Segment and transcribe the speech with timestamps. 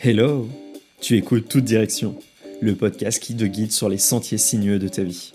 [0.00, 0.48] Hello
[1.00, 2.14] Tu écoutes Toute Direction,
[2.60, 5.32] le podcast qui te guide sur les sentiers sinueux de ta vie.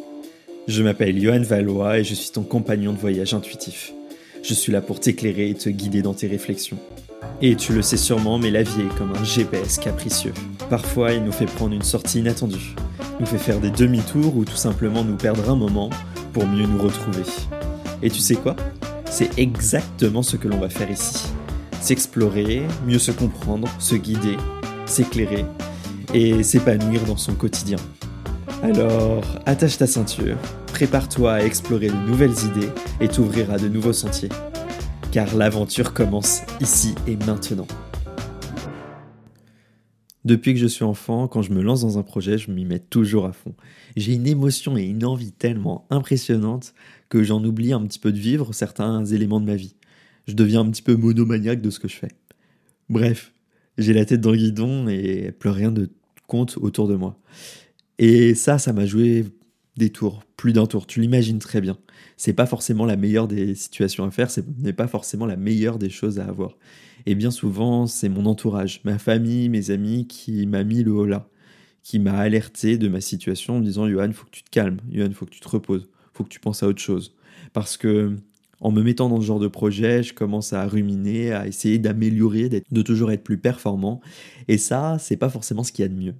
[0.69, 3.91] Je m'appelle Johan Valois et je suis ton compagnon de voyage intuitif.
[4.41, 6.77] Je suis là pour t'éclairer et te guider dans tes réflexions.
[7.41, 10.33] Et tu le sais sûrement, mais la vie est comme un GPS capricieux.
[10.69, 12.73] Parfois, il nous fait prendre une sortie inattendue,
[13.19, 15.89] nous fait faire des demi-tours ou tout simplement nous perdre un moment
[16.31, 17.23] pour mieux nous retrouver.
[18.01, 18.55] Et tu sais quoi?
[19.11, 21.32] C'est exactement ce que l'on va faire ici
[21.83, 24.37] s'explorer, mieux se comprendre, se guider,
[24.85, 25.43] s'éclairer
[26.13, 27.75] et s'épanouir dans son quotidien.
[28.61, 32.69] Alors, attache ta ceinture, prépare-toi à explorer de nouvelles idées
[33.01, 34.29] et t'ouvrir à de nouveaux sentiers.
[35.11, 37.67] Car l'aventure commence ici et maintenant.
[40.23, 42.79] Depuis que je suis enfant, quand je me lance dans un projet, je m'y mets
[42.79, 43.55] toujours à fond.
[43.97, 46.73] J'ai une émotion et une envie tellement impressionnantes
[47.09, 49.75] que j'en oublie un petit peu de vivre certains éléments de ma vie
[50.27, 52.11] je deviens un petit peu monomaniaque de ce que je fais.
[52.89, 53.33] Bref,
[53.77, 55.89] j'ai la tête dans le guidon et plus rien de
[56.27, 57.19] compte autour de moi.
[57.99, 59.25] Et ça, ça m'a joué
[59.77, 60.87] des tours, plus d'un tour.
[60.87, 61.77] Tu l'imagines très bien.
[62.17, 65.79] C'est pas forcément la meilleure des situations à faire, ce n'est pas forcément la meilleure
[65.79, 66.57] des choses à avoir.
[67.05, 71.05] Et bien souvent, c'est mon entourage, ma famille, mes amis qui m'a mis le haut
[71.05, 71.29] là,
[71.81, 74.79] qui m'a alerté de ma situation en me disant Johan, faut que tu te calmes,
[74.89, 77.13] Johan, faut que tu te reposes, faut que tu penses à autre chose.
[77.51, 78.15] Parce que
[78.63, 82.47] en me mettant dans ce genre de projet, je commence à ruminer, à essayer d'améliorer,
[82.47, 83.99] de toujours être plus performant.
[84.47, 86.15] Et ça, c'est pas forcément ce qu'il y a de mieux.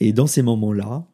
[0.00, 1.06] Et dans ces moments-là,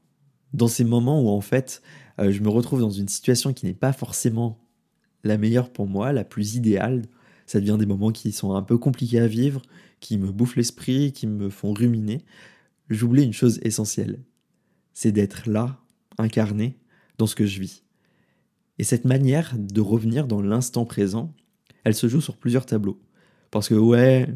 [0.55, 1.83] dans ces moments où en fait,
[2.19, 4.59] euh, je me retrouve dans une situation qui n'est pas forcément
[5.25, 7.03] la meilleure pour moi, la plus idéale,
[7.45, 9.61] ça devient des moments qui sont un peu compliqués à vivre,
[10.01, 12.25] qui me bouffent l'esprit, qui me font ruminer.
[12.89, 14.21] J'oublie une chose essentielle,
[14.95, 15.79] c'est d'être là,
[16.17, 16.79] incarné,
[17.19, 17.83] dans ce que je vis.
[18.81, 21.34] Et cette manière de revenir dans l'instant présent,
[21.84, 22.98] elle se joue sur plusieurs tableaux.
[23.50, 24.27] Parce que ouais,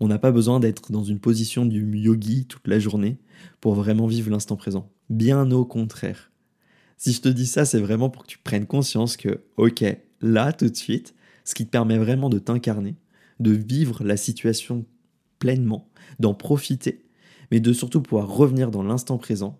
[0.00, 3.18] on n'a pas besoin d'être dans une position du yogi toute la journée
[3.60, 4.90] pour vraiment vivre l'instant présent.
[5.10, 6.32] Bien au contraire.
[6.96, 9.84] Si je te dis ça, c'est vraiment pour que tu prennes conscience que, ok,
[10.22, 11.14] là, tout de suite,
[11.44, 12.96] ce qui te permet vraiment de t'incarner,
[13.38, 14.86] de vivre la situation
[15.38, 17.04] pleinement, d'en profiter,
[17.50, 19.58] mais de surtout pouvoir revenir dans l'instant présent,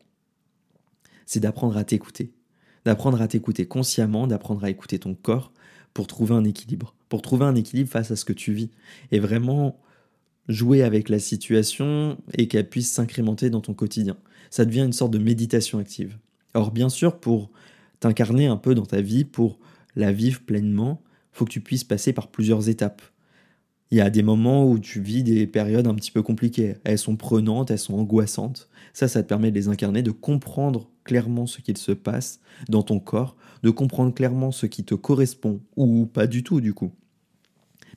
[1.26, 2.32] c'est d'apprendre à t'écouter,
[2.84, 5.53] d'apprendre à t'écouter consciemment, d'apprendre à écouter ton corps
[5.93, 8.71] pour trouver un équilibre, pour trouver un équilibre face à ce que tu vis
[9.12, 9.78] et vraiment
[10.49, 14.17] jouer avec la situation et qu'elle puisse s'incrémenter dans ton quotidien.
[14.50, 16.19] Ça devient une sorte de méditation active.
[16.53, 17.50] Or bien sûr, pour
[18.00, 19.59] t'incarner un peu dans ta vie, pour
[19.97, 21.03] la vivre pleinement,
[21.33, 23.03] faut que tu puisses passer par plusieurs étapes.
[23.91, 26.75] Il y a des moments où tu vis des périodes un petit peu compliquées.
[26.84, 28.69] Elles sont prenantes, elles sont angoissantes.
[28.93, 32.82] Ça, ça te permet de les incarner, de comprendre clairement ce qu'il se passe dans
[32.82, 36.92] ton corps, de comprendre clairement ce qui te correspond ou pas du tout du coup,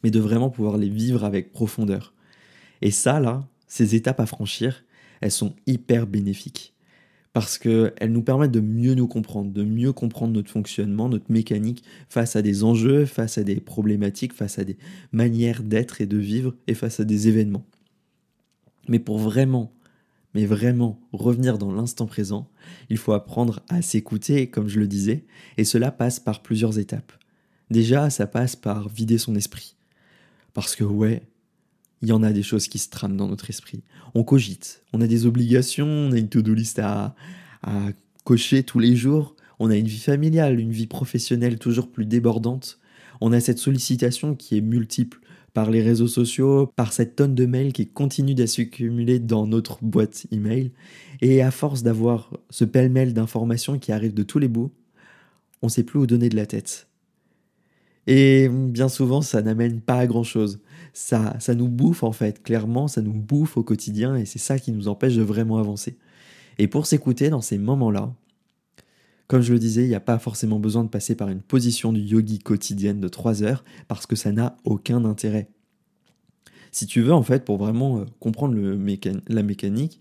[0.03, 2.13] mais de vraiment pouvoir les vivre avec profondeur.
[2.81, 4.83] Et ça, là, ces étapes à franchir,
[5.21, 6.73] elles sont hyper bénéfiques
[7.33, 11.83] parce qu'elles nous permettent de mieux nous comprendre, de mieux comprendre notre fonctionnement, notre mécanique
[12.09, 14.75] face à des enjeux, face à des problématiques, face à des
[15.11, 17.63] manières d'être et de vivre et face à des événements.
[18.87, 19.71] Mais pour vraiment
[20.33, 22.49] mais vraiment revenir dans l'instant présent,
[22.89, 25.25] il faut apprendre à s'écouter, comme je le disais,
[25.57, 27.11] et cela passe par plusieurs étapes.
[27.69, 29.75] Déjà, ça passe par vider son esprit.
[30.53, 31.23] Parce que ouais,
[32.01, 33.83] il y en a des choses qui se trament dans notre esprit.
[34.13, 37.15] On cogite, on a des obligations, on a une to-do list à,
[37.63, 37.89] à
[38.23, 42.79] cocher tous les jours, on a une vie familiale, une vie professionnelle toujours plus débordante,
[43.21, 45.19] on a cette sollicitation qui est multiple
[45.57, 49.83] par les réseaux sociaux, par cette tonne de mails qui continue à s'accumuler dans notre
[49.83, 50.71] boîte email.
[51.19, 54.69] Et à force d'avoir ce pêle-mêle d'informations qui arrivent de tous les bouts,
[55.63, 56.87] on ne sait plus où donner de la tête.
[58.05, 60.59] Et bien souvent, ça n'amène pas à grand-chose.
[60.93, 64.59] Ça, ça nous bouffe en fait, clairement, ça nous bouffe au quotidien et c'est ça
[64.59, 65.97] qui nous empêche de vraiment avancer.
[66.59, 68.13] Et pour s'écouter dans ces moments-là,
[69.27, 71.91] comme je le disais, il n'y a pas forcément besoin de passer par une position
[71.91, 75.49] du yogi quotidienne de 3 heures parce que ça n'a aucun intérêt.
[76.71, 79.99] Si tu veux, en fait, pour vraiment euh, comprendre la mécanique,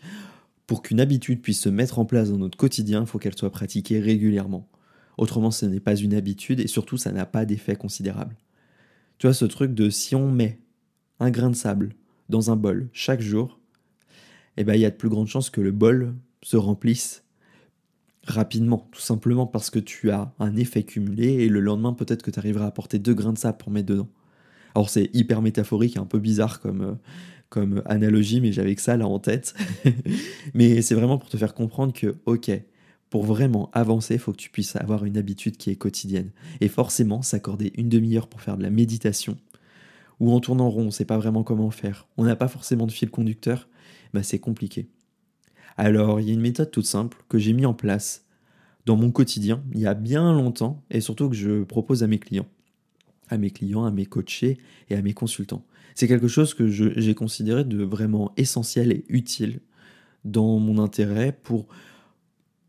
[0.67, 3.51] pour qu'une habitude puisse se mettre en place dans notre quotidien, il faut qu'elle soit
[3.51, 4.69] pratiquée régulièrement.
[5.17, 8.37] Autrement, ce n'est pas une habitude et surtout, ça n'a pas d'effet considérable.
[9.19, 10.61] Tu vois, ce truc de si on met
[11.19, 11.95] un grain de sable
[12.29, 13.59] dans un bol chaque jour,
[14.57, 17.25] eh ben, il y a de plus grandes chances que le bol se remplisse
[18.27, 22.31] rapidement, tout simplement parce que tu as un effet cumulé et le lendemain peut-être que
[22.31, 24.09] tu arriveras à apporter deux grains de sable pour mettre dedans.
[24.75, 26.95] Alors c'est hyper métaphorique, un peu bizarre comme, euh,
[27.49, 29.55] comme analogie, mais j'avais que ça là en tête.
[30.55, 32.51] mais c'est vraiment pour te faire comprendre que, ok,
[33.11, 36.31] pour vraiment avancer, il faut que tu puisses avoir une habitude qui est quotidienne.
[36.61, 39.37] Et forcément, s'accorder une demi-heure pour faire de la méditation,
[40.19, 42.87] ou en tournant rond, on ne sait pas vraiment comment faire, on n'a pas forcément
[42.87, 43.69] de fil conducteur,
[44.13, 44.89] bah, c'est compliqué.
[45.77, 48.25] Alors, il y a une méthode toute simple que j'ai mis en place
[48.87, 52.19] dans mon quotidien il y a bien longtemps et surtout que je propose à mes
[52.19, 52.47] clients,
[53.29, 54.59] à mes clients, à mes coachés
[54.89, 55.65] et à mes consultants.
[55.95, 59.61] C'est quelque chose que j'ai considéré de vraiment essentiel et utile
[60.25, 61.67] dans mon intérêt pour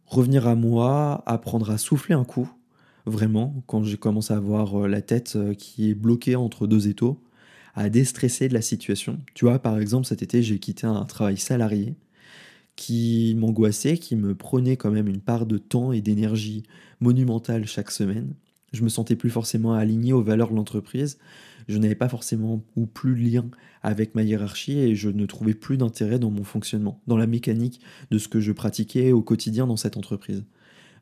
[0.06, 2.50] revenir à moi, apprendre à souffler un coup,
[3.06, 6.88] vraiment, quand j'ai commencé à avoir euh, la tête euh, qui est bloquée entre deux
[6.88, 7.21] étaux,
[7.75, 9.19] à déstresser de la situation.
[9.33, 11.95] Tu vois, par exemple, cet été, j'ai quitté un travail salarié
[12.77, 16.63] qui m'angoissait, qui me prenait quand même une part de temps et d'énergie
[17.01, 18.35] monumentale chaque semaine.
[18.71, 21.18] Je me sentais plus forcément aligné aux valeurs de l'entreprise.
[21.68, 23.50] Je n'avais pas forcément ou plus de lien
[23.81, 27.81] avec ma hiérarchie et je ne trouvais plus d'intérêt dans mon fonctionnement, dans la mécanique
[28.12, 30.45] de ce que je pratiquais au quotidien dans cette entreprise.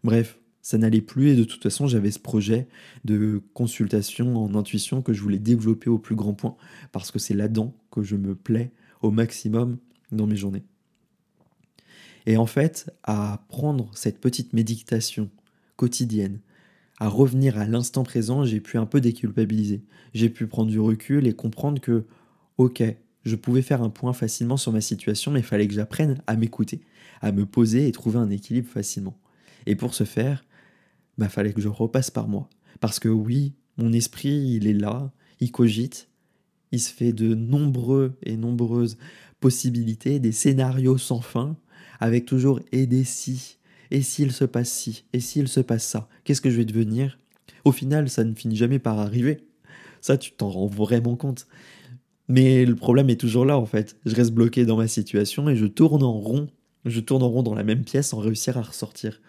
[0.03, 2.67] Bref, ça n'allait plus et de toute façon j'avais ce projet
[3.03, 6.55] de consultation en intuition que je voulais développer au plus grand point
[6.93, 9.77] parce que c'est là-dedans que je me plais au maximum
[10.11, 10.63] dans mes journées.
[12.25, 15.29] Et en fait, à prendre cette petite méditation
[15.75, 16.39] quotidienne,
[16.99, 19.83] à revenir à l'instant présent, j'ai pu un peu déculpabiliser.
[20.13, 22.05] J'ai pu prendre du recul et comprendre que,
[22.57, 22.83] ok,
[23.25, 26.35] je pouvais faire un point facilement sur ma situation, mais il fallait que j'apprenne à
[26.35, 26.81] m'écouter,
[27.21, 29.17] à me poser et trouver un équilibre facilement.
[29.65, 30.45] Et pour ce faire,
[31.17, 32.49] il bah, fallait que je repasse par moi.
[32.79, 36.09] Parce que oui, mon esprit, il est là, il cogite,
[36.71, 38.97] il se fait de nombreux et nombreuses
[39.39, 41.57] possibilités, des scénarios sans fin,
[41.99, 43.57] avec toujours et des si,
[43.91, 47.19] et s'il se passe ci, et s'il se passe ça, qu'est-ce que je vais devenir?
[47.63, 49.39] Au final, ça ne finit jamais par arriver.
[50.01, 51.47] Ça, tu t'en rends vraiment compte.
[52.27, 53.97] Mais le problème est toujours là, en fait.
[54.05, 56.47] Je reste bloqué dans ma situation et je tourne en rond.
[56.85, 59.21] Je tourne en rond dans la même pièce sans réussir à ressortir.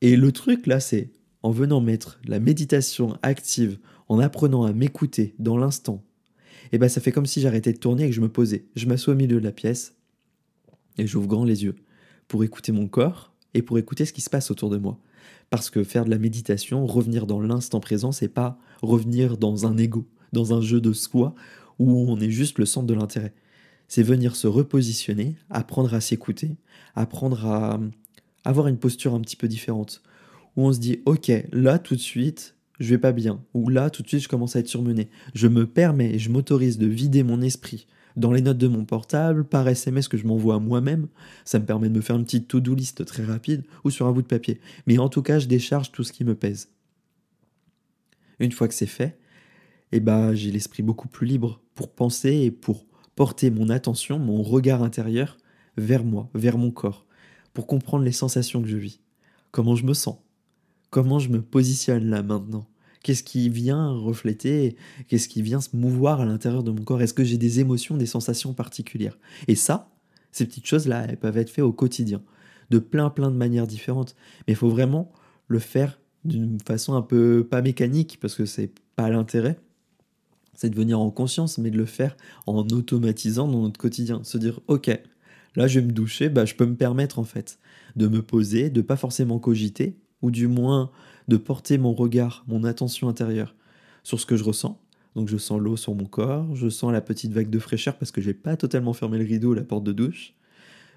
[0.00, 1.10] Et le truc, là, c'est
[1.42, 3.78] en venant mettre la méditation active,
[4.08, 6.02] en apprenant à m'écouter dans l'instant,
[6.64, 8.64] et eh ben ça fait comme si j'arrêtais de tourner et que je me posais.
[8.74, 9.94] Je m'assois au milieu de la pièce
[10.98, 11.76] et j'ouvre grand les yeux
[12.28, 14.98] pour écouter mon corps, et pour écouter ce qui se passe autour de moi.
[15.48, 19.76] Parce que faire de la méditation, revenir dans l'instant présent, c'est pas revenir dans un
[19.78, 21.34] ego, dans un jeu de soi
[21.78, 23.32] où on est juste le centre de l'intérêt.
[23.88, 26.56] C'est venir se repositionner, apprendre à s'écouter,
[26.94, 27.80] apprendre à
[28.44, 30.02] avoir une posture un petit peu différente.
[30.56, 33.42] Où on se dit, ok, là tout de suite, je vais pas bien.
[33.54, 35.08] Ou là tout de suite, je commence à être surmené.
[35.34, 38.84] Je me permets et je m'autorise de vider mon esprit dans les notes de mon
[38.84, 41.08] portable, par SMS que je m'envoie à moi-même.
[41.44, 44.12] Ça me permet de me faire une petite to-do list très rapide ou sur un
[44.12, 44.60] bout de papier.
[44.86, 46.68] Mais en tout cas, je décharge tout ce qui me pèse.
[48.38, 49.18] Une fois que c'est fait,
[49.92, 54.42] eh ben, j'ai l'esprit beaucoup plus libre pour penser et pour porter mon attention, mon
[54.42, 55.36] regard intérieur
[55.76, 57.06] vers moi, vers mon corps,
[57.52, 59.00] pour comprendre les sensations que je vis,
[59.50, 60.16] comment je me sens,
[60.90, 62.66] comment je me positionne là maintenant,
[63.04, 64.76] Qu'est-ce qui vient refléter
[65.08, 67.02] Qu'est-ce qui vient se mouvoir à l'intérieur de mon corps?
[67.02, 69.18] Est-ce que j'ai des émotions, des sensations particulières?
[69.46, 69.90] Et ça,
[70.32, 72.22] ces petites choses-là, elles peuvent être faites au quotidien,
[72.70, 74.16] de plein plein de manières différentes.
[74.48, 75.12] Mais il faut vraiment
[75.48, 79.58] le faire d'une façon un peu pas mécanique, parce que c'est pas l'intérêt.
[80.54, 82.16] C'est de venir en conscience, mais de le faire
[82.46, 84.24] en automatisant dans notre quotidien.
[84.24, 84.88] Se dire, ok,
[85.56, 87.58] là je vais me doucher, bah, je peux me permettre en fait
[87.96, 90.90] de me poser, de pas forcément cogiter, ou du moins
[91.28, 93.54] de porter mon regard, mon attention intérieure
[94.04, 94.80] sur ce que je ressens.
[95.14, 98.10] Donc je sens l'eau sur mon corps, je sens la petite vague de fraîcheur parce
[98.10, 100.32] que j'ai pas totalement fermé le rideau, la porte de douche.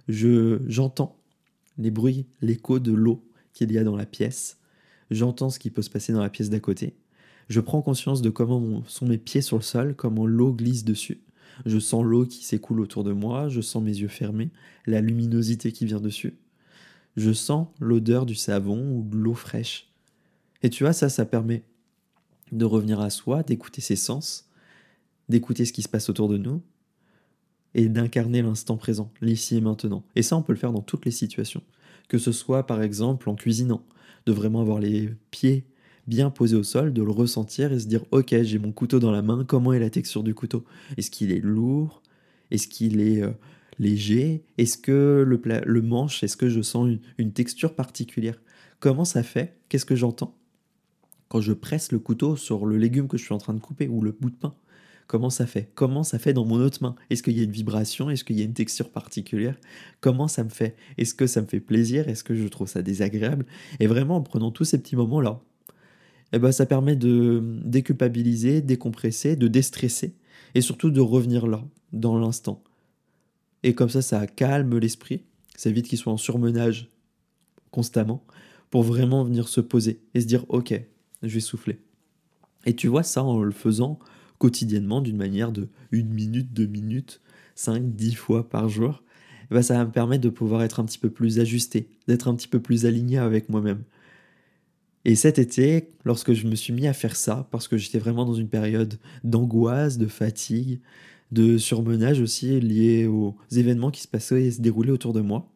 [0.08, 1.18] Je j'entends
[1.78, 4.60] les bruits, l'écho de l'eau qu'il y a dans la pièce.
[5.12, 6.96] J'entends ce qui peut se passer dans la pièce d'à côté.
[7.50, 11.22] Je prends conscience de comment sont mes pieds sur le sol, comment l'eau glisse dessus.
[11.66, 14.52] Je sens l'eau qui s'écoule autour de moi, je sens mes yeux fermés,
[14.86, 16.38] la luminosité qui vient dessus.
[17.18, 19.92] Je sens l'odeur du savon ou de l'eau fraîche.
[20.64, 21.64] Et tu vois, ça, ça permet
[22.52, 24.48] de revenir à soi, d'écouter ses sens,
[25.28, 26.62] d'écouter ce qui se passe autour de nous
[27.74, 30.04] et d'incarner l'instant présent, l'ici et maintenant.
[30.16, 31.64] Et ça, on peut le faire dans toutes les situations.
[32.08, 33.84] Que ce soit par exemple en cuisinant,
[34.26, 35.66] de vraiment avoir les pieds
[36.08, 39.12] bien posés au sol, de le ressentir et se dire ok j'ai mon couteau dans
[39.12, 40.64] la main, comment est la texture du couteau?
[40.96, 42.02] Est-ce qu'il est lourd?
[42.50, 43.32] Est-ce qu'il est, euh,
[43.80, 44.44] léger?
[44.58, 48.42] Est-ce que le, manche, est-ce que je sens une texture particulière?
[48.80, 49.58] Comment ça fait?
[49.70, 50.38] Qu'est-ce que j'entends?
[51.30, 53.88] Quand je presse le couteau sur le légume que je suis en train de couper
[53.88, 54.56] ou le bout de pain.
[55.08, 55.72] Comment ça fait?
[55.74, 56.96] Comment ça fait dans mon autre main?
[57.10, 58.10] Est-ce qu'il y a une vibration?
[58.10, 59.58] Est-ce qu'il y a une texture particulière?
[60.02, 60.76] Comment ça me fait?
[60.98, 62.10] Est-ce que ça me fait plaisir?
[62.10, 63.46] Est-ce que je trouve ça désagréable?
[63.80, 65.42] Et vraiment, en prenant tous ces petits moments-là,
[66.34, 70.14] eh ben, ça permet de déculpabiliser, décompresser, de déstresser
[70.56, 72.62] et surtout de revenir là, dans l'instant.
[73.64, 75.24] Et comme ça, ça calme l'esprit,
[75.56, 76.90] ça évite qu'il soit en surmenage
[77.72, 78.24] constamment
[78.70, 80.80] pour vraiment venir se poser et se dire ok,
[81.24, 81.80] je vais souffler.
[82.66, 84.00] Et tu vois ça en le faisant
[84.38, 87.22] quotidiennement d'une manière de une minute, deux minutes,
[87.56, 89.04] cinq, dix fois par jour.
[89.50, 92.28] eh ben, ça va me permettre de pouvoir être un petit peu plus ajusté, d'être
[92.28, 93.84] un petit peu plus aligné avec moi-même.
[95.06, 98.26] Et cet été, lorsque je me suis mis à faire ça, parce que j'étais vraiment
[98.26, 100.82] dans une période d'angoisse, de fatigue,
[101.32, 105.50] de surmenage aussi lié aux événements qui se passaient et se déroulaient autour de moi,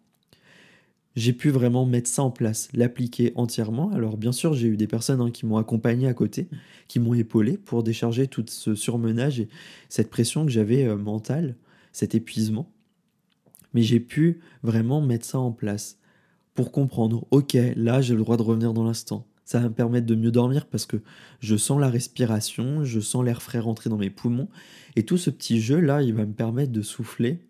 [1.15, 3.91] j'ai pu vraiment mettre ça en place, l'appliquer entièrement.
[3.91, 6.47] Alors bien sûr, j'ai eu des personnes hein, qui m'ont accompagné à côté,
[6.87, 9.49] qui m'ont épaulé pour décharger tout ce surmenage et
[9.89, 11.55] cette pression que j'avais euh, mentale,
[11.91, 12.71] cet épuisement.
[13.73, 15.97] Mais j'ai pu vraiment mettre ça en place
[16.53, 19.25] pour comprendre, ok, là j'ai le droit de revenir dans l'instant.
[19.51, 20.96] Ça va me permettre de mieux dormir parce que
[21.41, 24.48] je sens la respiration, je sens l'air frais rentrer dans mes poumons.
[24.96, 27.41] Et tout ce petit jeu-là, il va me permettre de souffler,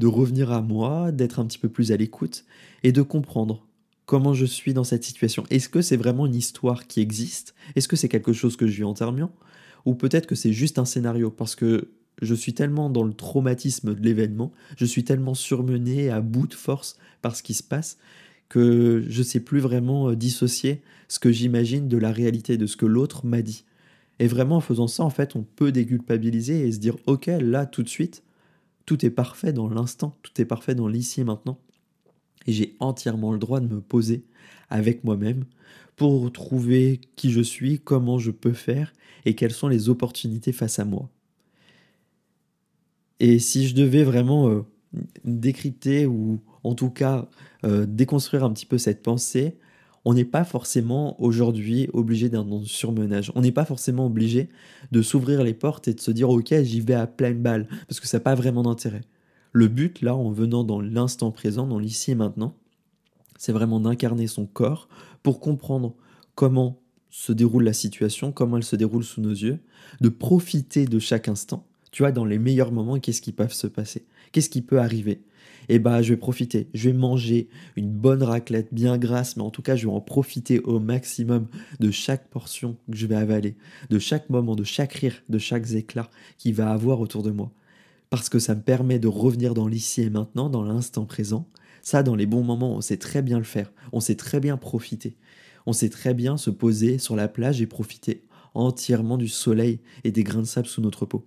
[0.00, 2.44] de revenir à moi, d'être un petit peu plus à l'écoute
[2.82, 3.64] et de comprendre
[4.06, 5.44] comment je suis dans cette situation.
[5.48, 7.54] Est-ce que c'est vraiment une histoire qui existe?
[7.76, 9.30] Est-ce que c'est quelque chose que je vis entièrement
[9.84, 11.30] Ou peut-être que c'est juste un scénario?
[11.30, 16.20] Parce que je suis tellement dans le traumatisme de l'événement, je suis tellement surmené à
[16.20, 17.98] bout de force par ce qui se passe
[18.48, 22.76] que je sais plus vraiment euh, dissocier ce que j'imagine de la réalité, de ce
[22.76, 23.64] que l'autre m'a dit.
[24.18, 27.66] Et vraiment, en faisant ça, en fait, on peut déculpabiliser et se dire, ok, là,
[27.66, 28.22] tout de suite,
[28.86, 31.58] tout est parfait dans l'instant, tout est parfait dans l'ici et maintenant.
[32.46, 34.24] Et j'ai entièrement le droit de me poser
[34.70, 35.44] avec moi-même
[35.96, 38.92] pour trouver qui je suis, comment je peux faire
[39.24, 41.10] et quelles sont les opportunités face à moi.
[43.18, 44.62] Et si je devais vraiment euh,
[45.24, 47.28] décrypter ou en tout cas
[47.64, 49.56] euh, déconstruire un petit peu cette pensée,
[50.04, 53.32] on n'est pas forcément aujourd'hui obligé d'un surmenage.
[53.34, 54.48] On n'est pas forcément obligé
[54.92, 57.98] de s'ouvrir les portes et de se dire ok j'y vais à pleine balle parce
[57.98, 59.02] que ça n'a pas vraiment d'intérêt.
[59.52, 62.54] Le but là en venant dans l'instant présent, dans l'ici et maintenant,
[63.38, 64.88] c'est vraiment d'incarner son corps
[65.22, 65.94] pour comprendre
[66.34, 69.58] comment se déroule la situation, comment elle se déroule sous nos yeux,
[70.00, 71.66] de profiter de chaque instant.
[71.96, 74.04] Tu vois, dans les meilleurs moments, qu'est-ce qui peut se passer?
[74.30, 75.22] Qu'est-ce qui peut arriver?
[75.70, 79.48] Eh bah je vais profiter, je vais manger une bonne raclette bien grasse, mais en
[79.48, 81.46] tout cas je vais en profiter au maximum
[81.80, 83.56] de chaque portion que je vais avaler,
[83.88, 87.50] de chaque moment, de chaque rire, de chaque éclat qu'il va avoir autour de moi.
[88.10, 91.48] Parce que ça me permet de revenir dans l'ici et maintenant, dans l'instant présent.
[91.80, 94.58] Ça, dans les bons moments, on sait très bien le faire, on sait très bien
[94.58, 95.16] profiter.
[95.64, 98.22] On sait très bien se poser sur la plage et profiter
[98.52, 101.26] entièrement du soleil et des grains de sable sous notre peau.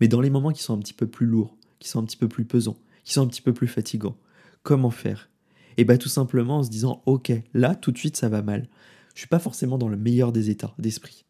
[0.00, 2.16] Mais dans les moments qui sont un petit peu plus lourds, qui sont un petit
[2.16, 4.16] peu plus pesants, qui sont un petit peu plus fatigants.
[4.62, 5.28] Comment faire?
[5.76, 8.42] Et eh bien tout simplement en se disant ok, là tout de suite ça va
[8.42, 8.68] mal.
[9.14, 11.24] Je suis pas forcément dans le meilleur des états d'esprit.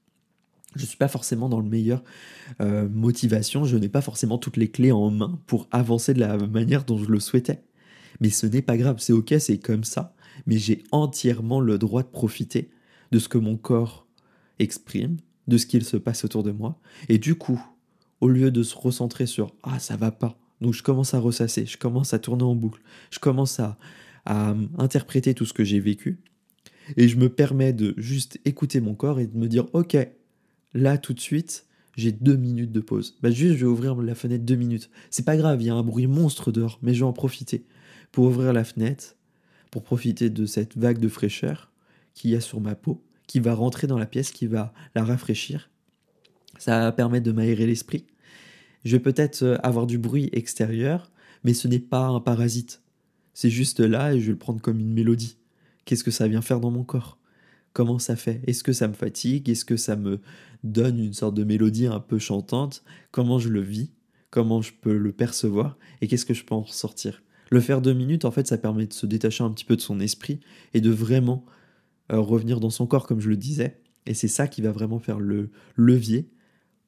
[0.76, 2.02] Je suis pas forcément dans le meilleur
[2.60, 6.36] euh, motivation, je n'ai pas forcément toutes les clés en main pour avancer de la
[6.36, 7.62] manière dont je le souhaitais.
[8.20, 10.14] Mais ce n'est pas grave, c'est ok, c'est comme ça,
[10.46, 12.70] mais j'ai entièrement le droit de profiter
[13.12, 14.06] de ce que mon corps
[14.58, 15.16] exprime,
[15.48, 16.78] de ce qu'il se passe autour de moi.
[17.08, 17.64] Et du coup,
[18.24, 21.66] au lieu de se recentrer sur ah ça va pas, donc je commence à ressasser,
[21.66, 23.76] je commence à tourner en boucle, je commence à,
[24.78, 26.20] interpréter tout ce que j'ai vécu.
[26.96, 29.98] Et je me permets de juste écouter mon corps et de me dire, ok,
[30.72, 31.66] là tout de suite,
[31.98, 33.18] j'ai deux minutes de pause.
[33.22, 34.88] Bah juste, je vais ouvrir la fenêtre deux minutes.
[35.10, 37.66] C'est pas grave, il y a un bruit monstre dehors, mais je vais en profiter
[38.10, 39.16] pour ouvrir la fenêtre,
[39.70, 41.70] pour profiter de cette vague de fraîcheur
[42.14, 45.04] qu'il y a sur ma peau, qui va rentrer dans la pièce, qui va la
[45.04, 45.68] rafraîchir.
[46.56, 48.06] Ça va permettre de m'aérer l'esprit.
[48.84, 51.10] Je vais peut-être euh, avoir du bruit extérieur,
[51.42, 52.82] mais ce n'est pas un parasite.
[53.32, 55.38] C'est juste là et je vais le prendre comme une mélodie.
[55.84, 57.18] Qu'est-ce que ça vient faire dans mon corps?
[57.72, 58.40] Comment ça fait?
[58.46, 59.48] Est-ce que ça me fatigue?
[59.48, 60.20] Est-ce que ça me
[60.62, 62.84] donne une sorte de mélodie un peu chantante?
[63.10, 63.90] Comment je le vis?
[64.30, 65.76] Comment je peux le percevoir?
[66.00, 67.22] Et qu'est-ce que je peux en ressortir?
[67.50, 69.80] Le faire deux minutes, en fait, ça permet de se détacher un petit peu de
[69.80, 70.40] son esprit
[70.72, 71.44] et de vraiment
[72.12, 73.80] euh, revenir dans son corps, comme je le disais.
[74.06, 76.30] Et c'est ça qui va vraiment faire le levier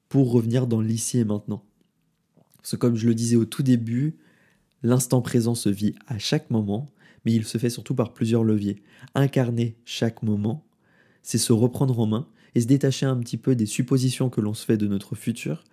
[0.08, 1.64] pour revenir dans l'ici et maintenant.
[2.58, 4.16] Parce que comme je le disais au tout début,
[4.82, 6.90] l'instant présent se vit à chaque moment,
[7.24, 8.82] mais il se fait surtout par plusieurs leviers.
[9.14, 10.64] Incarner chaque moment,
[11.22, 14.54] c'est se reprendre en main et se détacher un petit peu des suppositions que l'on
[14.54, 15.64] se fait de notre futur,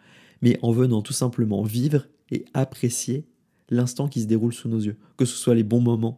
[0.41, 3.25] mais en venant tout simplement vivre et apprécier
[3.69, 6.17] l'instant qui se déroule sous nos yeux, que ce soit les bons moments,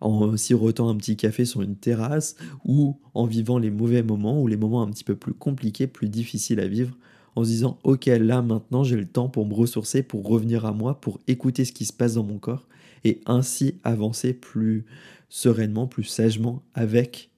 [0.00, 4.46] en sirotant un petit café sur une terrasse, ou en vivant les mauvais moments ou
[4.46, 6.96] les moments un petit peu plus compliqués, plus difficiles à vivre,
[7.36, 10.72] en se disant ok là maintenant j'ai le temps pour me ressourcer, pour revenir à
[10.72, 12.66] moi, pour écouter ce qui se passe dans mon corps
[13.04, 14.84] et ainsi avancer plus
[15.28, 17.30] sereinement, plus sagement avec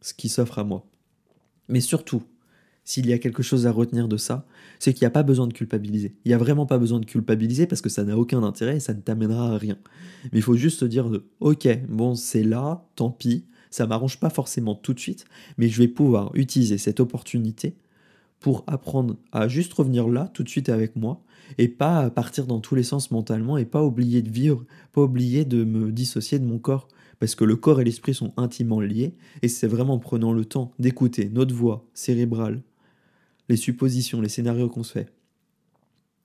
[0.00, 0.86] ce qui s'offre à moi.
[1.68, 2.22] Mais surtout,
[2.84, 4.46] s'il y a quelque chose à retenir de ça,
[4.78, 6.16] c'est qu'il n'y a pas besoin de culpabiliser.
[6.24, 8.80] Il n'y a vraiment pas besoin de culpabiliser parce que ça n'a aucun intérêt et
[8.80, 9.76] ça ne t'amènera à rien.
[10.24, 14.30] Mais il faut juste se dire ok, bon c'est là, tant pis, ça m'arrange pas
[14.30, 15.24] forcément tout de suite,
[15.58, 17.76] mais je vais pouvoir utiliser cette opportunité
[18.42, 21.22] pour apprendre à juste revenir là, tout de suite avec moi,
[21.58, 25.44] et pas partir dans tous les sens mentalement, et pas oublier de vivre, pas oublier
[25.44, 26.88] de me dissocier de mon corps.
[27.20, 30.44] Parce que le corps et l'esprit sont intimement liés, et c'est vraiment en prenant le
[30.44, 32.62] temps d'écouter notre voix cérébrale,
[33.48, 35.08] les suppositions, les scénarios qu'on se fait,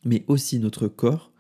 [0.04, 1.32] mais aussi notre corps,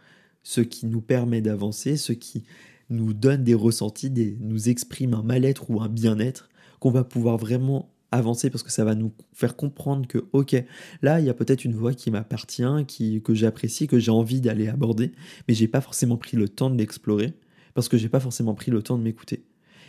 [0.44, 2.44] ce qui nous permet d'avancer, ce qui
[2.90, 7.92] nous donne des ressentis, nous exprime un mal-être ou un bien-être, qu'on va pouvoir vraiment
[8.12, 10.56] avancer parce que ça va nous faire comprendre que ok
[11.02, 14.40] là il y a peut-être une voix qui m'appartient qui que j'apprécie que j'ai envie
[14.40, 15.12] d'aller aborder
[15.48, 17.34] mais j'ai pas forcément pris le temps de l'explorer
[17.74, 19.44] parce que j'ai pas forcément pris le temps de m'écouter.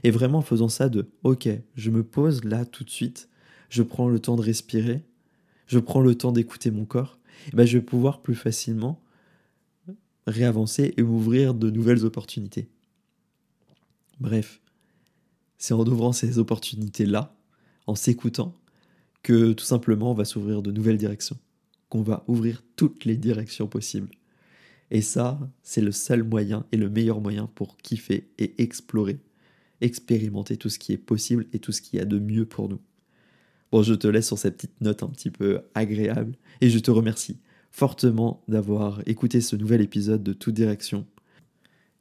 [0.04, 3.28] Et vraiment en faisant ça de ok je me pose là tout de suite
[3.68, 5.04] je prends le temps de respirer
[5.66, 7.18] je prends le temps d'écouter mon corps
[7.52, 9.00] et ben je vais pouvoir plus facilement
[10.26, 12.68] réavancer et ouvrir de nouvelles opportunités.
[14.18, 14.60] Bref
[15.56, 17.37] c'est en ouvrant ces opportunités là
[17.88, 18.54] en s'écoutant,
[19.22, 21.38] que tout simplement on va s'ouvrir de nouvelles directions,
[21.88, 24.10] qu'on va ouvrir toutes les directions possibles.
[24.90, 29.18] Et ça, c'est le seul moyen et le meilleur moyen pour kiffer et explorer,
[29.80, 32.68] expérimenter tout ce qui est possible et tout ce qu'il y a de mieux pour
[32.68, 32.80] nous.
[33.72, 36.90] Bon, je te laisse sur cette petite note un petit peu agréable et je te
[36.90, 37.38] remercie
[37.70, 41.06] fortement d'avoir écouté ce nouvel épisode de Toute Direction.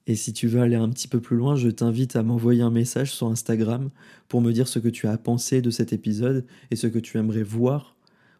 [0.07, 2.71] Et si tu veux aller un petit peu plus loin, je t'invite à m'envoyer un
[2.71, 3.89] message sur Instagram
[4.29, 7.17] pour me dire ce que tu as pensé de cet épisode et ce que tu
[7.17, 7.97] aimerais voir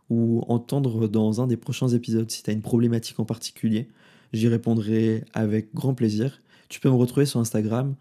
[0.10, 2.32] ou entendre dans un des prochains épisodes.
[2.32, 3.90] Si tu as une problématique en particulier,
[4.32, 6.42] j'y répondrai avec grand plaisir.
[6.70, 7.96] Tu peux me retrouver sur Instagram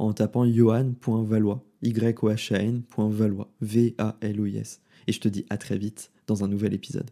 [0.00, 2.82] en tapant yohan.valois, y o h a n
[3.60, 4.80] V-A-L-O-I-S.
[5.06, 7.10] Et je te dis à très vite dans un nouvel épisode.